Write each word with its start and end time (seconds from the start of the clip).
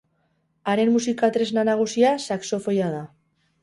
Haren 0.73 0.93
musika 0.95 1.31
tresna 1.37 1.69
nagusia 1.71 2.19
saxofoia 2.27 2.93
da. 3.01 3.09